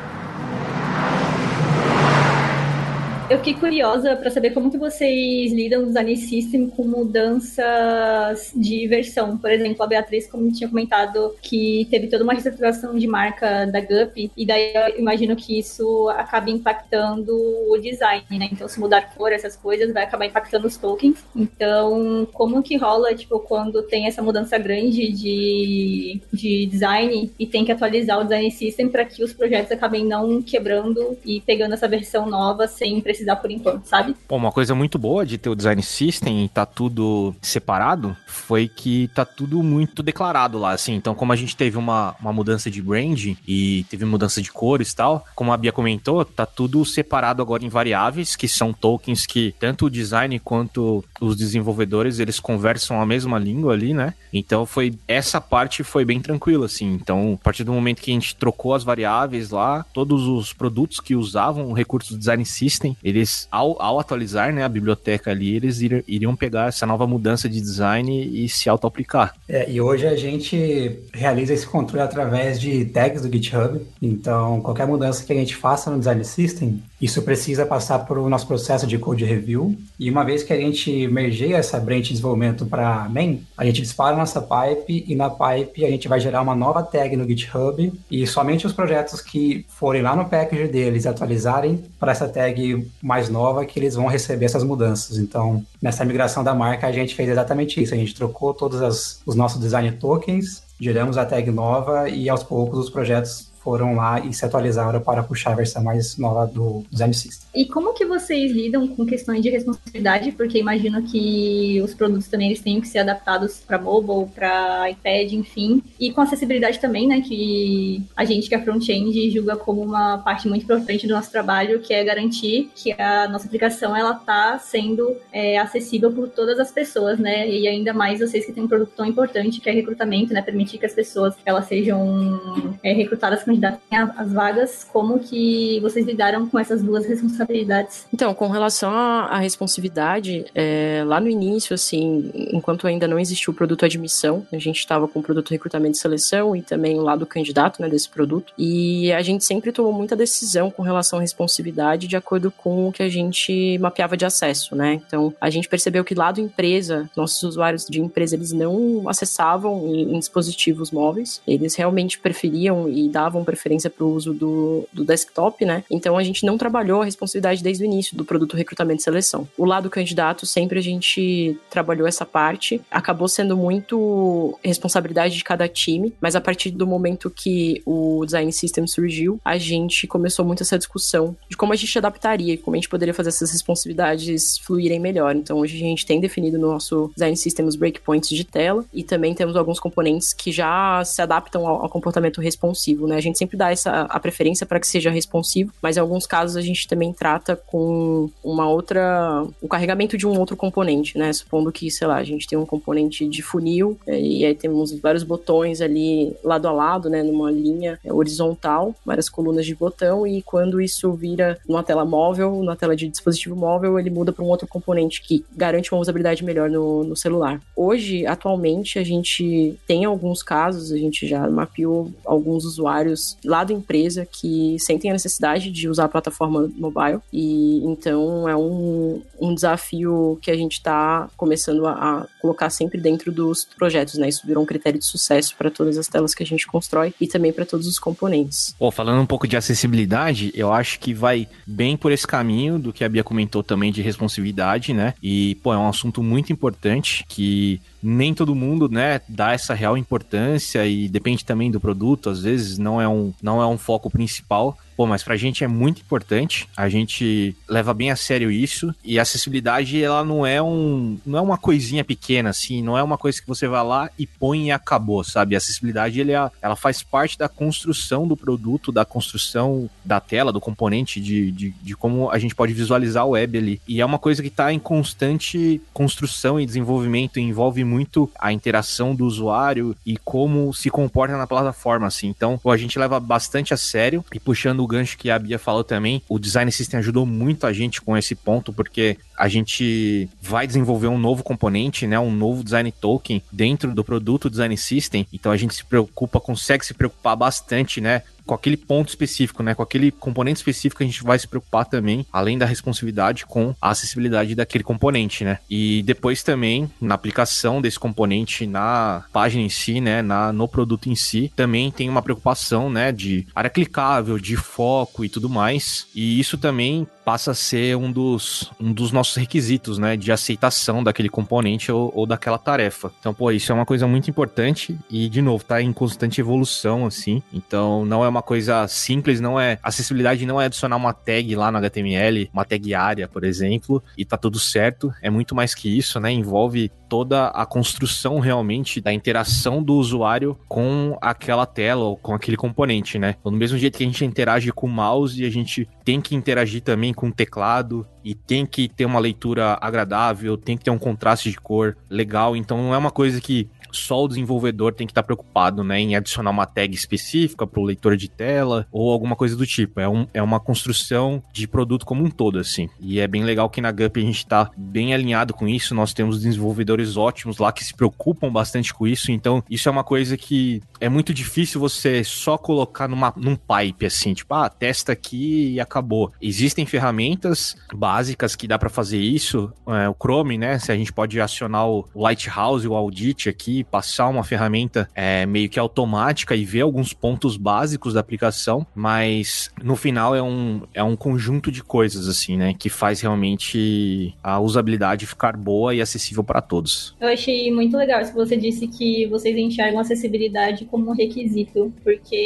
[3.30, 8.86] Eu fiquei curiosa para saber como que vocês lidam no design system com mudanças de
[8.86, 9.38] versão.
[9.38, 13.80] Por exemplo, a Beatriz, como tinha comentado, que teve toda uma reestruturação de marca da
[13.80, 18.48] Gup, e daí eu imagino que isso acaba impactando o design, né?
[18.52, 21.24] Então, se mudar cor, essas coisas, vai acabar impactando os tokens.
[21.34, 27.64] Então, como que rola, tipo, quando tem essa mudança grande de, de design e tem
[27.64, 31.88] que atualizar o design system para que os projetos acabem não quebrando e pegando essa
[31.88, 34.16] versão nova sem precisar por enquanto, sabe?
[34.28, 38.68] Bom, uma coisa muito boa de ter o design system e tá tudo separado foi
[38.68, 40.94] que tá tudo muito declarado lá, assim.
[40.94, 44.90] Então, como a gente teve uma, uma mudança de brand e teve mudança de cores
[44.90, 49.26] e tal, como a Bia comentou, tá tudo separado agora em variáveis, que são tokens
[49.26, 54.14] que tanto o design quanto os desenvolvedores, eles conversam a mesma língua ali, né?
[54.32, 56.92] Então, foi essa parte foi bem tranquila, assim.
[56.94, 60.98] Então, a partir do momento que a gente trocou as variáveis lá, todos os produtos
[60.98, 65.56] que usavam o recurso do design system, eles, ao, ao atualizar né, a biblioteca ali,
[65.56, 69.34] eles ir, iriam pegar essa nova mudança de design e se auto-aplicar.
[69.48, 73.80] É, e hoje a gente realiza esse controle através de tags do GitHub.
[74.00, 78.28] Então, qualquer mudança que a gente faça no design system, isso precisa passar por o
[78.28, 79.76] nosso processo de code review.
[79.98, 83.82] E uma vez que a gente mergeia essa branch de desenvolvimento para main, a gente
[83.82, 87.92] dispara nossa pipe e na pipe a gente vai gerar uma nova tag no GitHub
[88.10, 93.28] e somente os projetos que forem lá no package deles atualizarem para essa tag mais
[93.28, 95.18] nova que eles vão receber essas mudanças.
[95.18, 97.92] Então, nessa migração da marca a gente fez exatamente isso.
[97.92, 102.42] A gente trocou todos as, os nossos design tokens, geramos a tag nova e aos
[102.42, 106.84] poucos os projetos foram lá e se atualizaram para puxar a versão mais nova do
[106.90, 107.48] Design System.
[107.54, 110.32] E como que vocês lidam com questões de responsabilidade?
[110.32, 115.32] Porque imagino que os produtos também eles têm que ser adaptados para mobile, para iPad,
[115.32, 115.82] enfim.
[115.98, 117.20] E com acessibilidade também, né?
[117.20, 121.80] Que a gente que é front-end julga como uma parte muito importante do nosso trabalho,
[121.80, 126.70] que é garantir que a nossa aplicação ela tá sendo é, acessível por todas as
[126.70, 127.48] pessoas, né?
[127.48, 130.42] E ainda mais vocês que têm um produto tão importante que é recrutamento, né?
[130.42, 134.86] Permitir que as pessoas elas sejam é, recrutadas candidatem às vagas.
[134.90, 138.06] Como que vocês lidaram com essas duas responsabilidades?
[138.12, 143.56] Então, com relação à responsividade, é, lá no início, assim, enquanto ainda não existiu o
[143.56, 147.26] produto admissão, a gente estava com o produto recrutamento e seleção e também o lado
[147.26, 148.52] candidato, né, desse produto.
[148.56, 152.92] E a gente sempre tomou muita decisão com relação à responsividade de acordo com o
[152.92, 155.00] que a gente mapeava de acesso, né?
[155.06, 160.14] Então, a gente percebeu que lado empresa, nossos usuários de empresa, eles não acessavam em,
[160.14, 165.64] em dispositivos móveis, eles realmente preferiam e davam preferência para o uso do, do desktop,
[165.64, 165.84] né?
[165.90, 169.04] Então, a gente não trabalhou a responsabilidade responsabilidade desde o início do produto recrutamento e
[169.04, 169.48] seleção.
[169.56, 175.68] O lado candidato, sempre a gente trabalhou essa parte, acabou sendo muito responsabilidade de cada
[175.68, 180.62] time, mas a partir do momento que o design system surgiu, a gente começou muito
[180.62, 185.00] essa discussão de como a gente adaptaria, como a gente poderia fazer essas responsabilidades fluírem
[185.00, 185.34] melhor.
[185.34, 189.02] Então, hoje a gente tem definido no nosso design system os breakpoints de tela e
[189.02, 193.16] também temos alguns componentes que já se adaptam ao, ao comportamento responsivo, né?
[193.16, 196.26] A gente gente sempre dá essa a preferência para que seja responsivo, mas em alguns
[196.26, 201.32] casos a gente também trata com uma outra, o carregamento de um outro componente, né?
[201.32, 204.92] Supondo que, sei lá, a gente tem um componente de funil é, e aí temos
[205.00, 210.42] vários botões ali lado a lado, né, numa linha horizontal, várias colunas de botão e
[210.42, 214.48] quando isso vira numa tela móvel, na tela de dispositivo móvel, ele muda para um
[214.48, 217.60] outro componente que garante uma usabilidade melhor no, no celular.
[217.76, 223.72] Hoje, atualmente, a gente tem alguns casos, a gente já mapeou alguns usuários lá da
[223.72, 229.54] empresa que sentem a necessidade de usar a plataforma mobile e então é um, um
[229.54, 234.28] desafio que a gente está começando a, a, colocar sempre dentro dos projetos, né?
[234.28, 237.26] Isso virou um critério de sucesso para todas as telas que a gente constrói e
[237.26, 238.74] também para todos os componentes.
[238.92, 243.04] Falando um pouco de acessibilidade, eu acho que vai bem por esse caminho do que
[243.04, 245.14] a Bia comentou também de responsividade, né?
[245.22, 249.96] E, pô, é um assunto muito importante que nem todo mundo, né, dá essa real
[249.96, 254.10] importância e depende também do produto, às vezes não é um, não é um foco
[254.10, 254.76] principal.
[255.02, 256.68] Pô, mas pra gente é muito importante.
[256.76, 258.94] A gente leva bem a sério isso.
[259.02, 261.18] E a acessibilidade, ela não é um.
[261.26, 264.28] não é uma coisinha pequena, assim, não é uma coisa que você vai lá e
[264.28, 265.56] põe e acabou, sabe?
[265.56, 270.52] A acessibilidade ele é, ela faz parte da construção do produto, da construção da tela,
[270.52, 273.82] do componente, de, de, de como a gente pode visualizar o web ali.
[273.88, 278.52] E é uma coisa que está em constante construção e desenvolvimento, e envolve muito a
[278.52, 282.28] interação do usuário e como se comporta na plataforma, assim.
[282.28, 285.58] Então, pô, a gente leva bastante a sério e puxando o gancho que a Bia
[285.58, 290.28] falou também, o Design System ajudou muito a gente com esse ponto, porque a gente
[290.40, 295.26] vai desenvolver um novo componente, né, um novo design token dentro do produto Design System.
[295.32, 299.74] Então a gente se preocupa, consegue se preocupar bastante, né, com aquele ponto específico, né?
[299.74, 303.90] Com aquele componente específico, a gente vai se preocupar também, além da responsividade, com a
[303.90, 305.58] acessibilidade daquele componente, né?
[305.68, 310.22] E depois também, na aplicação desse componente na página em si, né?
[310.22, 313.12] Na, no produto em si, também tem uma preocupação, né?
[313.12, 316.06] De área clicável, de foco e tudo mais.
[316.14, 321.02] E isso também passa a ser um dos, um dos nossos requisitos, né, de aceitação
[321.02, 323.10] daquele componente ou, ou, daquela tarefa.
[323.20, 327.06] Então, pô, isso é uma coisa muito importante e, de novo, tá em constante evolução,
[327.06, 327.42] assim.
[327.52, 329.78] Então, não é uma coisa simples, não é...
[329.82, 334.24] Acessibilidade não é adicionar uma tag lá no HTML, uma tag área, por exemplo, e
[334.24, 335.12] tá tudo certo.
[335.22, 340.58] É muito mais que isso, né, envolve toda a construção realmente da interação do usuário
[340.66, 343.36] com aquela tela ou com aquele componente, né?
[343.38, 346.34] Então, do mesmo jeito que a gente interage com o mouse, a gente tem que
[346.34, 350.90] interagir também com o teclado e tem que ter uma leitura agradável, tem que ter
[350.90, 352.56] um contraste de cor legal.
[352.56, 356.16] Então não é uma coisa que só o desenvolvedor tem que estar preocupado, né, em
[356.16, 360.00] adicionar uma tag específica para o leitor de tela ou alguma coisa do tipo.
[360.00, 362.88] É, um, é uma construção de produto como um todo, assim.
[363.00, 365.94] E é bem legal que na Gup a gente está bem alinhado com isso.
[365.94, 369.30] Nós temos desenvolvedores ótimos lá que se preocupam bastante com isso.
[369.30, 374.06] Então, isso é uma coisa que é muito difícil você só colocar numa, num pipe,
[374.06, 376.32] assim, tipo, ah, testa aqui e acabou.
[376.40, 379.72] Existem ferramentas básicas que dá para fazer isso.
[379.86, 380.78] É, o Chrome, né?
[380.78, 385.68] Se a gente pode acionar o Lighthouse, o Audit aqui, passar uma ferramenta é, meio
[385.68, 391.02] que automática e ver alguns pontos básicos da aplicação, mas no final é um, é
[391.02, 396.44] um conjunto de coisas, assim, né, que faz realmente a usabilidade ficar boa e acessível
[396.44, 397.16] para todos.
[397.20, 402.36] Eu achei muito legal se você disse que vocês enxergam acessibilidade como um requisito, porque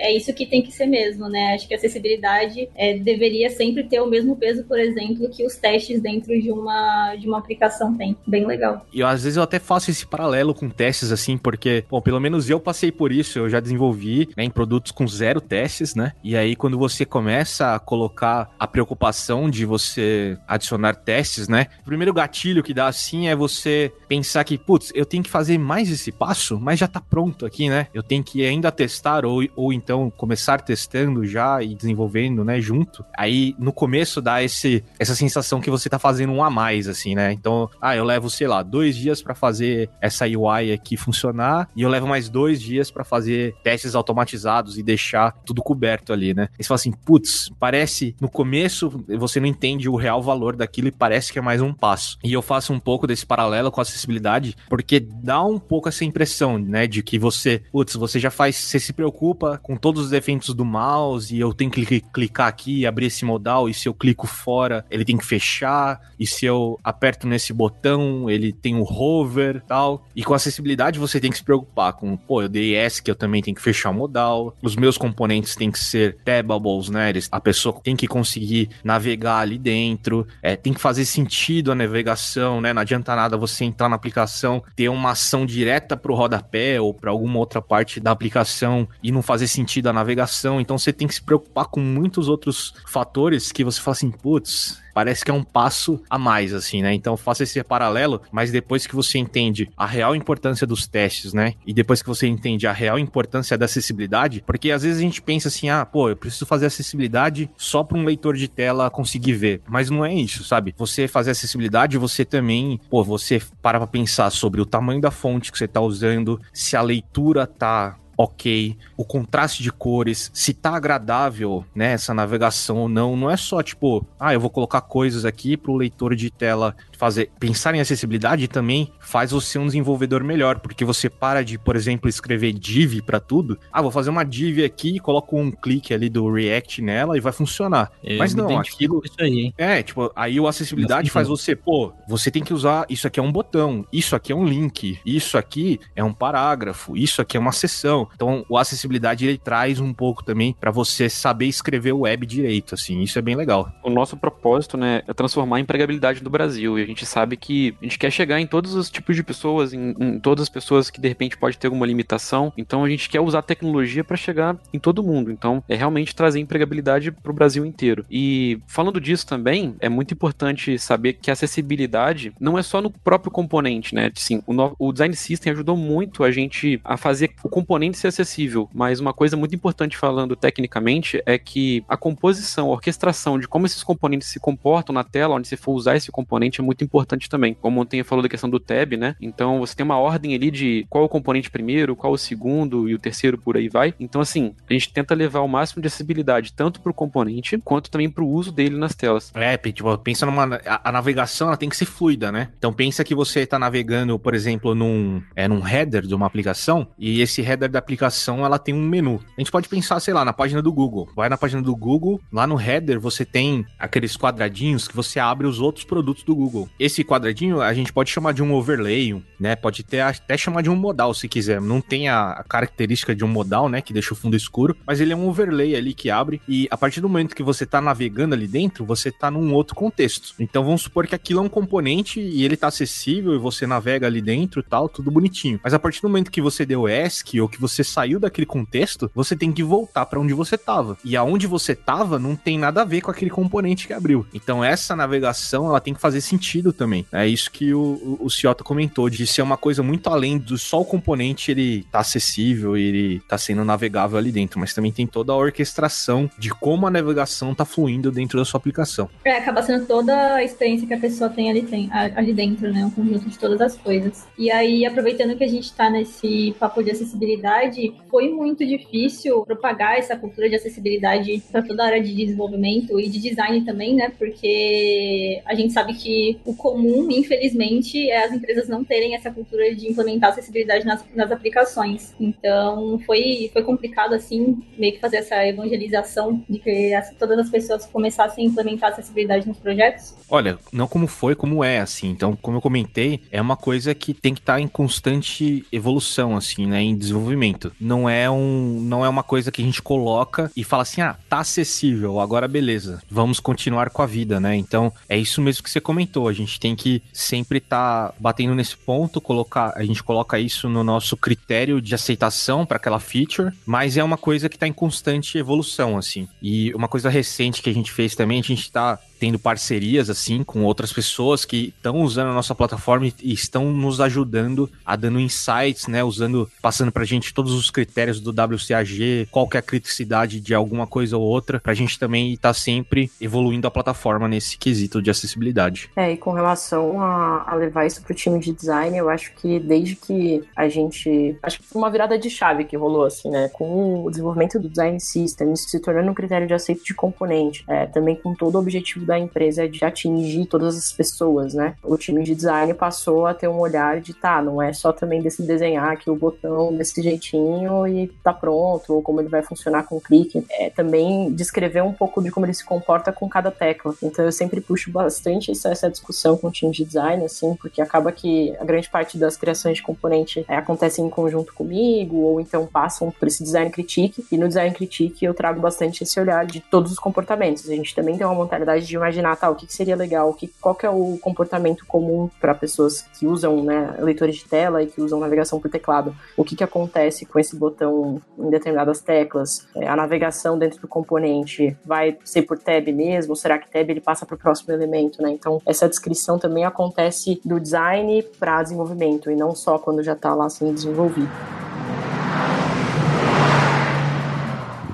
[0.00, 1.54] é isso que tem que ser mesmo, né?
[1.54, 5.56] Acho que a acessibilidade é, deveria sempre ter o mesmo peso, por exemplo, que os
[5.56, 8.16] testes dentro de uma, de uma aplicação têm.
[8.26, 8.86] Bem legal.
[8.92, 12.20] E às vezes eu até faço esse paralelo paralelo com testes, assim, porque, bom, pelo
[12.20, 16.12] menos eu passei por isso, eu já desenvolvi né, em produtos com zero testes, né?
[16.22, 21.66] E aí, quando você começa a colocar a preocupação de você adicionar testes, né?
[21.80, 25.58] O primeiro gatilho que dá assim é você pensar que, putz, eu tenho que fazer
[25.58, 27.88] mais esse passo, mas já tá pronto aqui, né?
[27.92, 33.04] Eu tenho que ainda testar ou, ou então começar testando já e desenvolvendo, né, junto.
[33.16, 37.14] Aí, no começo dá esse, essa sensação que você tá fazendo um a mais, assim,
[37.14, 37.32] né?
[37.32, 41.82] Então, ah, eu levo, sei lá, dois dias para fazer essa UI aqui funcionar e
[41.82, 46.48] eu levo mais dois dias para fazer testes automatizados e deixar tudo coberto ali, né?
[46.58, 50.88] E você fala assim, putz, parece no começo você não entende o real valor daquilo
[50.88, 52.18] e parece que é mais um passo.
[52.22, 56.04] E eu faço um pouco desse paralelo com a acessibilidade porque dá um pouco essa
[56.04, 60.10] impressão, né, de que você, putz, você já faz, você se preocupa com todos os
[60.10, 63.94] defeitos do mouse e eu tenho que clicar aqui abrir esse modal e se eu
[63.94, 68.82] clico fora, ele tem que fechar e se eu aperto nesse botão, ele tem o
[68.82, 70.04] hover, tal.
[70.14, 73.14] E com acessibilidade você tem que se preocupar com, pô, eu dei ES que eu
[73.14, 77.12] também tenho que fechar o modal, os meus componentes têm que ser tabables, né?
[77.30, 82.60] A pessoa tem que conseguir navegar ali dentro, é, tem que fazer sentido a navegação,
[82.60, 82.72] né?
[82.72, 86.92] Não adianta nada você entrar na aplicação, ter uma ação direta para o rodapé ou
[86.92, 90.60] para alguma outra parte da aplicação e não fazer sentido a navegação.
[90.60, 94.84] Então você tem que se preocupar com muitos outros fatores que você fala assim, putz,
[94.96, 96.94] parece que é um passo a mais, assim, né?
[96.94, 101.52] Então faça esse paralelo, mas depois que você entende a real importância dos testes, né?
[101.66, 105.20] E depois que você entende a real importância da acessibilidade, porque às vezes a gente
[105.20, 109.34] pensa assim, ah, pô, eu preciso fazer acessibilidade só para um leitor de tela conseguir
[109.34, 109.60] ver.
[109.68, 110.74] Mas não é isso, sabe?
[110.78, 115.52] Você fazer acessibilidade, você também, pô, você para pra pensar sobre o tamanho da fonte
[115.52, 120.74] que você tá usando, se a leitura tá ok, o contraste de cores, se tá
[120.74, 125.24] agradável, né, essa navegação ou não, não é só tipo, ah, eu vou colocar coisas
[125.24, 130.60] aqui pro leitor de tela fazer, pensar em acessibilidade também faz você um desenvolvedor melhor,
[130.60, 133.58] porque você para de, por exemplo, escrever div para tudo.
[133.72, 137.32] Ah, vou fazer uma div aqui, coloco um clique ali do React nela e vai
[137.32, 137.90] funcionar.
[138.02, 139.54] Eu Mas não, aquilo isso aí, hein?
[139.56, 143.22] É, tipo, aí o acessibilidade faz você, pô, você tem que usar, isso aqui é
[143.22, 147.40] um botão, isso aqui é um link, isso aqui é um parágrafo, isso aqui é
[147.40, 148.08] uma seção.
[148.14, 152.74] Então, o acessibilidade ele traz um pouco também para você saber escrever o web direito,
[152.74, 153.02] assim.
[153.02, 153.70] Isso é bem legal.
[153.82, 156.78] O nosso propósito, né, é transformar a empregabilidade do Brasil.
[156.86, 160.18] Gente sabe que a gente quer chegar em todos os tipos de pessoas, em, em
[160.20, 162.52] todas as pessoas que de repente pode ter alguma limitação.
[162.56, 165.30] Então, a gente quer usar tecnologia para chegar em todo mundo.
[165.30, 168.04] Então, é realmente trazer empregabilidade para o Brasil inteiro.
[168.10, 172.90] E falando disso também, é muito importante saber que a acessibilidade não é só no
[172.90, 174.10] próprio componente, né?
[174.14, 178.68] Sim, o, o design system ajudou muito a gente a fazer o componente ser acessível,
[178.72, 183.66] mas uma coisa muito importante falando tecnicamente é que a composição, a orquestração de como
[183.66, 187.28] esses componentes se comportam na tela, onde você for usar esse componente, é muito importante
[187.28, 187.54] também.
[187.54, 189.16] Como ontem falou da questão do tab, né?
[189.20, 192.94] Então você tem uma ordem ali de qual o componente primeiro, qual o segundo e
[192.94, 193.94] o terceiro por aí vai.
[193.98, 197.90] Então, assim, a gente tenta levar o máximo de acessibilidade tanto para o componente quanto
[197.90, 199.32] também para o uso dele nas telas.
[199.34, 200.56] É, tipo, pensa numa.
[200.66, 202.48] A, a, navegação ela tem que ser fluida, né?
[202.58, 206.86] Então pensa que você está navegando, por exemplo, num, é, num header de uma aplicação
[206.98, 209.20] e esse header da aplicação ela tem um menu.
[209.36, 211.08] A gente pode pensar, sei lá, na página do Google.
[211.14, 215.46] Vai na página do Google, lá no header você tem aqueles quadradinhos que você abre
[215.46, 216.65] os outros produtos do Google.
[216.78, 219.56] Esse quadradinho a gente pode chamar de um overlay, né?
[219.56, 221.60] Pode ter até chamar de um modal se quiser.
[221.60, 223.80] Não tem a, característica de um modal, né?
[223.80, 226.76] Que deixa o fundo escuro, mas ele é um overlay ali que abre e a
[226.76, 230.34] partir do momento que você está navegando ali dentro, você está num outro contexto.
[230.38, 234.06] Então vamos supor que aquilo é um componente e ele está acessível e você navega
[234.06, 235.60] ali dentro tal, tudo bonitinho.
[235.62, 239.10] Mas a partir do momento que você deu ESC ou que você saiu daquele contexto,
[239.14, 240.96] você tem que voltar para onde você tava.
[241.04, 244.26] E aonde você tava não tem nada a ver com aquele componente que abriu.
[244.32, 247.06] Então essa navegação, ela tem que fazer sentido também.
[247.12, 247.80] É isso que o,
[248.20, 251.84] o, o Ciota comentou, de ser uma coisa muito além do só o componente ele
[251.90, 256.50] tá acessível, ele tá sendo navegável ali dentro, mas também tem toda a orquestração de
[256.50, 259.08] como a navegação tá fluindo dentro da sua aplicação.
[259.24, 262.84] É, acaba sendo toda a experiência que a pessoa tem ali, tem, ali dentro, né?
[262.84, 264.26] Um conjunto de todas as coisas.
[264.38, 269.98] E aí, aproveitando que a gente tá nesse papo de acessibilidade, foi muito difícil propagar
[269.98, 274.12] essa cultura de acessibilidade para toda a área de desenvolvimento e de design também, né?
[274.18, 279.74] Porque a gente sabe que o comum, infelizmente, é as empresas não terem essa cultura
[279.74, 282.14] de implementar acessibilidade nas, nas aplicações.
[282.20, 287.50] Então, foi, foi complicado, assim, meio que fazer essa evangelização de que as, todas as
[287.50, 290.14] pessoas começassem a implementar acessibilidade nos projetos.
[290.30, 292.08] Olha, não como foi, como é, assim.
[292.08, 296.66] Então, como eu comentei, é uma coisa que tem que estar em constante evolução, assim,
[296.66, 296.80] né?
[296.80, 297.72] Em desenvolvimento.
[297.80, 301.16] Não é um, não é uma coisa que a gente coloca e fala assim, ah,
[301.28, 304.54] tá acessível, agora beleza, vamos continuar com a vida, né?
[304.54, 306.28] Então, é isso mesmo que você comentou.
[306.36, 310.84] Gente tem que sempre estar tá batendo nesse ponto, colocar, a gente coloca isso no
[310.84, 315.38] nosso critério de aceitação para aquela feature, mas é uma coisa que está em constante
[315.38, 316.28] evolução, assim.
[316.42, 320.42] E uma coisa recente que a gente fez também, a gente está tendo parcerias assim
[320.44, 325.20] com outras pessoas que estão usando a nossa plataforma e estão nos ajudando a dando
[325.20, 329.62] insights, né, usando, passando pra gente todos os critérios do WCAG, qual que é a
[329.62, 334.28] criticidade de alguma coisa ou outra, pra gente também estar tá sempre evoluindo a plataforma
[334.28, 335.90] nesse quesito de acessibilidade.
[335.96, 339.58] É, e com relação a, a levar isso pro time de design, eu acho que
[339.58, 343.48] desde que a gente, acho que foi uma virada de chave que rolou assim, né,
[343.50, 347.64] com o desenvolvimento do design system, isso se tornando um critério de aceito de componente,
[347.68, 351.74] é, também com todo o objetivo da empresa de atingir todas as pessoas, né?
[351.82, 355.22] O time de design passou a ter um olhar de, tá, não é só também
[355.22, 359.84] desse desenhar aqui o botão desse jeitinho e tá pronto, ou como ele vai funcionar
[359.84, 360.44] com o clique.
[360.50, 363.94] É também descrever um pouco de como ele se comporta com cada tecla.
[364.02, 367.80] Então eu sempre puxo bastante essa, essa discussão com o time de design, assim, porque
[367.80, 372.40] acaba que a grande parte das criações de componente é, acontecem em conjunto comigo, ou
[372.40, 376.44] então passam por esse design critique, e no design critique eu trago bastante esse olhar
[376.46, 377.68] de todos os comportamentos.
[377.68, 380.48] A gente também tem uma mentalidade de imaginar, tá, o que, que seria legal, que,
[380.60, 384.86] qual que é o comportamento comum para pessoas que usam, né, leitores de tela e
[384.86, 386.14] que usam navegação por teclado.
[386.36, 389.66] O que, que acontece com esse botão em determinadas teclas?
[389.76, 393.36] É, a navegação dentro do componente vai ser por tab mesmo?
[393.36, 395.30] Será que tab ele passa para o próximo elemento, né?
[395.30, 400.34] Então, essa descrição também acontece do design para desenvolvimento e não só quando já está
[400.34, 401.30] lá sendo desenvolvido.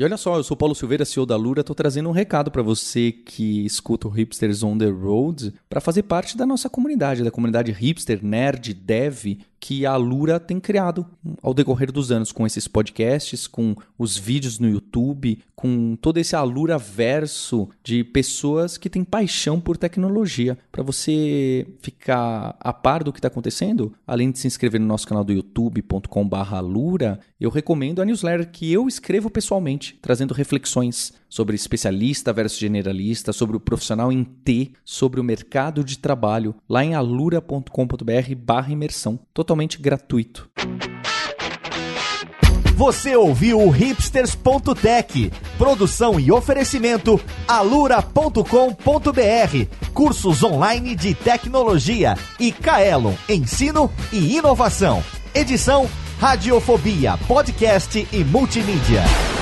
[0.00, 2.62] E olha só, eu sou Paulo Silveira, CEO da Lura, estou trazendo um recado para
[2.62, 7.30] você que escuta o Hipsters on the Road para fazer parte da nossa comunidade, da
[7.30, 11.06] comunidade hipster, nerd, dev, que a Lura tem criado
[11.42, 16.34] ao decorrer dos anos com esses podcasts, com os vídeos no YouTube, com todo esse
[16.34, 20.56] Alura verso de pessoas que têm paixão por tecnologia.
[20.72, 25.06] Para você ficar a par do que está acontecendo, além de se inscrever no nosso
[25.06, 32.32] canal do youtube.com/alura, eu recomendo a newsletter que eu escrevo pessoalmente, trazendo reflexões sobre especialista
[32.32, 39.18] versus generalista, sobre o profissional em T, sobre o mercado de trabalho, lá em alura.com.br/imersão,
[39.32, 40.50] totalmente gratuito.
[42.80, 48.40] Você ouviu o hipsters.tech, produção e oferecimento alura.com.br,
[49.92, 55.04] cursos online de tecnologia e Kaelon, ensino e inovação.
[55.34, 55.86] Edição
[56.20, 59.39] Radiofobia, podcast e multimídia.